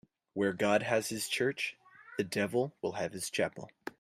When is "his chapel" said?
3.13-3.69